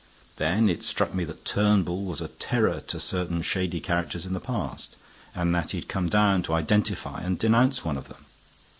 Then 0.37 0.67
it 0.67 0.81
struck 0.81 1.13
me 1.13 1.25
that 1.25 1.45
Turnbull 1.45 2.05
was 2.05 2.21
a 2.21 2.29
terror 2.29 2.79
to 2.87 2.99
certain 2.99 3.43
shady 3.43 3.79
characters 3.79 4.25
in 4.25 4.33
the 4.33 4.39
past, 4.39 4.95
and 5.35 5.53
that 5.53 5.69
he 5.69 5.79
had 5.81 5.87
come 5.89 6.09
down 6.09 6.41
to 6.41 6.55
identify 6.55 7.21
and 7.21 7.37
denounce 7.37 7.85
one 7.85 7.97
of 7.97 8.07
them. 8.07 8.25